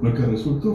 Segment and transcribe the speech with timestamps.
[0.00, 0.66] Lo que resultó